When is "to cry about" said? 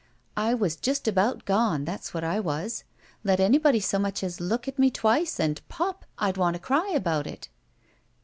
6.55-7.27